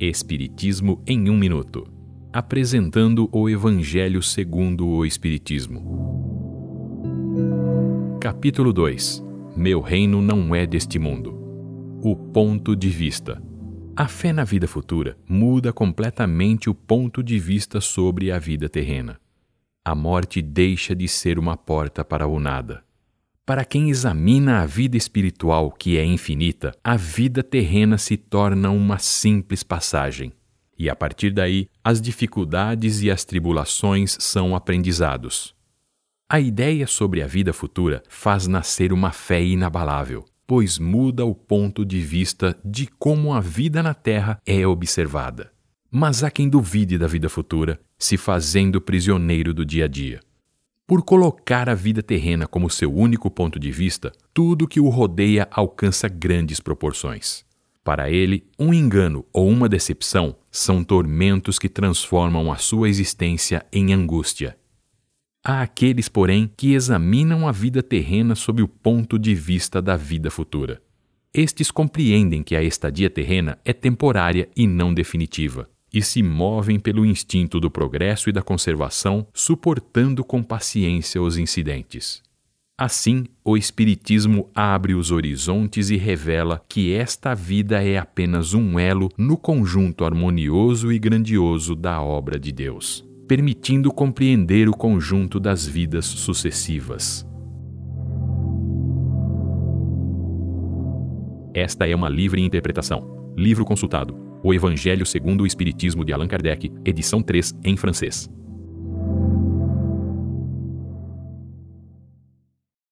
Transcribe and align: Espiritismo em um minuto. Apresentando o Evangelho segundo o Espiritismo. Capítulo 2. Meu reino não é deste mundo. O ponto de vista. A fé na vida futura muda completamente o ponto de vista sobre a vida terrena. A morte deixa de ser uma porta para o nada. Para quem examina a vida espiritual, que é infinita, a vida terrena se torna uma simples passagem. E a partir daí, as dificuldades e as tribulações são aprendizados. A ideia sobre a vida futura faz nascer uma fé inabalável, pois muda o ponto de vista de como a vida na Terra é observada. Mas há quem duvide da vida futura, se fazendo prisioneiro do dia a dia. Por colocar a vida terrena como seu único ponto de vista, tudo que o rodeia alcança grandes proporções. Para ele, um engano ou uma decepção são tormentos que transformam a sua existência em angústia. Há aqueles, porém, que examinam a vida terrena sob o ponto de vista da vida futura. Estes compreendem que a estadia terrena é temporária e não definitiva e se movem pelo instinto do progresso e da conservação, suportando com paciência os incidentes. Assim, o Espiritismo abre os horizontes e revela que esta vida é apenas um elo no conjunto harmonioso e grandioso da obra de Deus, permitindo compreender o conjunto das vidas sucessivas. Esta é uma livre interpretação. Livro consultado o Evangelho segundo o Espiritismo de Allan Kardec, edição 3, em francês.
Espiritismo 0.00 1.02
em 1.04 1.28
um 1.28 1.36
minuto. 1.36 1.84
Apresentando 2.32 3.28
o 3.32 3.50
Evangelho 3.50 4.22
segundo 4.22 4.86
o 4.86 5.04
Espiritismo. 5.04 5.82
Capítulo 8.20 8.72
2. 8.72 9.24
Meu 9.56 9.80
reino 9.80 10.22
não 10.22 10.54
é 10.54 10.64
deste 10.64 11.00
mundo. 11.00 11.34
O 12.00 12.14
ponto 12.14 12.76
de 12.76 12.88
vista. 12.88 13.42
A 13.96 14.06
fé 14.06 14.32
na 14.32 14.44
vida 14.44 14.68
futura 14.68 15.18
muda 15.28 15.72
completamente 15.72 16.70
o 16.70 16.74
ponto 16.76 17.20
de 17.20 17.36
vista 17.36 17.80
sobre 17.80 18.30
a 18.30 18.38
vida 18.38 18.68
terrena. 18.68 19.18
A 19.84 19.96
morte 19.96 20.40
deixa 20.40 20.94
de 20.94 21.08
ser 21.08 21.40
uma 21.40 21.56
porta 21.56 22.04
para 22.04 22.28
o 22.28 22.38
nada. 22.38 22.84
Para 23.48 23.64
quem 23.64 23.88
examina 23.88 24.60
a 24.60 24.66
vida 24.66 24.94
espiritual, 24.94 25.72
que 25.72 25.96
é 25.96 26.04
infinita, 26.04 26.76
a 26.84 26.98
vida 26.98 27.42
terrena 27.42 27.96
se 27.96 28.14
torna 28.14 28.68
uma 28.70 28.98
simples 28.98 29.62
passagem. 29.62 30.34
E 30.78 30.90
a 30.90 30.94
partir 30.94 31.30
daí, 31.30 31.66
as 31.82 31.98
dificuldades 31.98 33.00
e 33.00 33.10
as 33.10 33.24
tribulações 33.24 34.18
são 34.20 34.54
aprendizados. 34.54 35.54
A 36.30 36.38
ideia 36.38 36.86
sobre 36.86 37.22
a 37.22 37.26
vida 37.26 37.54
futura 37.54 38.02
faz 38.06 38.46
nascer 38.46 38.92
uma 38.92 39.12
fé 39.12 39.42
inabalável, 39.42 40.26
pois 40.46 40.78
muda 40.78 41.24
o 41.24 41.34
ponto 41.34 41.86
de 41.86 42.02
vista 42.02 42.54
de 42.62 42.86
como 42.98 43.32
a 43.32 43.40
vida 43.40 43.82
na 43.82 43.94
Terra 43.94 44.38
é 44.44 44.66
observada. 44.66 45.50
Mas 45.90 46.22
há 46.22 46.30
quem 46.30 46.50
duvide 46.50 46.98
da 46.98 47.06
vida 47.06 47.30
futura, 47.30 47.80
se 47.98 48.18
fazendo 48.18 48.78
prisioneiro 48.78 49.54
do 49.54 49.64
dia 49.64 49.86
a 49.86 49.88
dia. 49.88 50.20
Por 50.88 51.02
colocar 51.02 51.68
a 51.68 51.74
vida 51.74 52.02
terrena 52.02 52.46
como 52.46 52.70
seu 52.70 52.90
único 52.90 53.30
ponto 53.30 53.58
de 53.58 53.70
vista, 53.70 54.10
tudo 54.32 54.66
que 54.66 54.80
o 54.80 54.88
rodeia 54.88 55.46
alcança 55.50 56.08
grandes 56.08 56.60
proporções. 56.60 57.44
Para 57.84 58.10
ele, 58.10 58.46
um 58.58 58.72
engano 58.72 59.22
ou 59.30 59.50
uma 59.50 59.68
decepção 59.68 60.34
são 60.50 60.82
tormentos 60.82 61.58
que 61.58 61.68
transformam 61.68 62.50
a 62.50 62.56
sua 62.56 62.88
existência 62.88 63.66
em 63.70 63.92
angústia. 63.92 64.56
Há 65.44 65.60
aqueles, 65.60 66.08
porém, 66.08 66.50
que 66.56 66.72
examinam 66.72 67.46
a 67.46 67.52
vida 67.52 67.82
terrena 67.82 68.34
sob 68.34 68.62
o 68.62 68.68
ponto 68.68 69.18
de 69.18 69.34
vista 69.34 69.82
da 69.82 69.94
vida 69.94 70.30
futura. 70.30 70.80
Estes 71.34 71.70
compreendem 71.70 72.42
que 72.42 72.56
a 72.56 72.62
estadia 72.62 73.10
terrena 73.10 73.58
é 73.62 73.74
temporária 73.74 74.48
e 74.56 74.66
não 74.66 74.94
definitiva 74.94 75.68
e 75.92 76.02
se 76.02 76.22
movem 76.22 76.78
pelo 76.78 77.04
instinto 77.04 77.58
do 77.58 77.70
progresso 77.70 78.28
e 78.28 78.32
da 78.32 78.42
conservação, 78.42 79.26
suportando 79.32 80.24
com 80.24 80.42
paciência 80.42 81.20
os 81.20 81.38
incidentes. 81.38 82.22
Assim, 82.76 83.24
o 83.44 83.56
Espiritismo 83.56 84.48
abre 84.54 84.94
os 84.94 85.10
horizontes 85.10 85.90
e 85.90 85.96
revela 85.96 86.62
que 86.68 86.92
esta 86.92 87.34
vida 87.34 87.82
é 87.82 87.98
apenas 87.98 88.54
um 88.54 88.78
elo 88.78 89.08
no 89.18 89.36
conjunto 89.36 90.04
harmonioso 90.04 90.92
e 90.92 90.98
grandioso 90.98 91.74
da 91.74 92.00
obra 92.00 92.38
de 92.38 92.52
Deus, 92.52 93.04
permitindo 93.26 93.92
compreender 93.92 94.68
o 94.68 94.72
conjunto 94.72 95.40
das 95.40 95.66
vidas 95.66 96.04
sucessivas. 96.04 97.26
Esta 101.52 101.88
é 101.88 101.96
uma 101.96 102.08
livre 102.08 102.40
interpretação. 102.40 103.34
Livro 103.36 103.64
consultado 103.64 104.27
o 104.42 104.54
Evangelho 104.54 105.04
segundo 105.04 105.42
o 105.42 105.46
Espiritismo 105.46 106.04
de 106.04 106.12
Allan 106.12 106.28
Kardec, 106.28 106.70
edição 106.84 107.22
3, 107.22 107.54
em 107.64 107.76
francês. 107.76 108.30